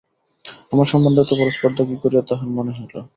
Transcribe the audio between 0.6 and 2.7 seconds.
আমার সম্বন্ধে এতবড়ো স্পর্ধা কী করিয়া তাহার